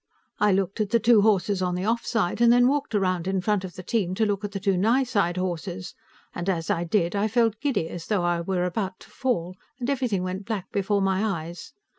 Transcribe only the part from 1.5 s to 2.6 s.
on the off side, and